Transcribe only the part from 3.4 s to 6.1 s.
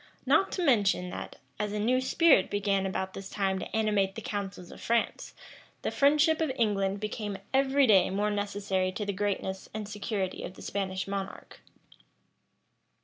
to animate the councils of France, the